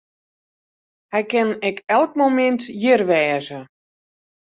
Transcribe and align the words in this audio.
Hy 1.13 1.21
kin 1.31 1.49
ek 1.69 1.77
elk 1.95 2.11
momint 2.19 2.61
hjir 2.79 3.01
wêze. 3.09 3.59